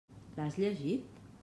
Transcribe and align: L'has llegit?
L'has 0.37 0.57
llegit? 0.63 1.23